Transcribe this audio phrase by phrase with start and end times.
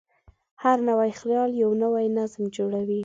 [0.63, 2.99] هر نوی خیال یو نوی نظم جوړوي.